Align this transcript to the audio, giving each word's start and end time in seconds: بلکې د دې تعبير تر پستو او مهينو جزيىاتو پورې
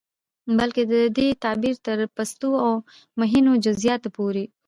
بلکې 0.59 0.83
د 0.91 0.93
دې 1.17 1.27
تعبير 1.43 1.75
تر 1.85 1.99
پستو 2.15 2.51
او 2.65 2.73
مهينو 3.19 3.51
جزيىاتو 3.65 4.09
پورې 4.17 4.43